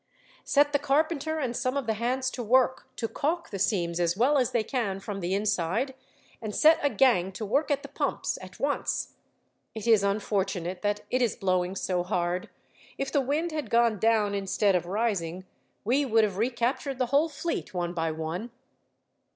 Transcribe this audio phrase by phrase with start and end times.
[0.43, 4.17] "Set the carpenter and some of the hands to work, to caulk the seams as
[4.17, 5.93] well as they can from the inside,
[6.41, 9.13] and set a gang to work at the pumps at once.
[9.75, 12.49] It is unfortunate that it is blowing so hard.
[12.97, 15.45] If the wind had gone down instead of rising,
[15.83, 18.49] we would have recaptured the whole fleet, one by one."